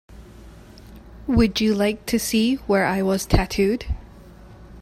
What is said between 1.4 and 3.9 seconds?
you like to see where I was tattooed?